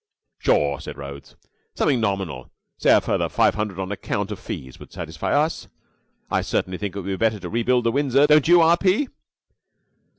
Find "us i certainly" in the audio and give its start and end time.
5.31-6.79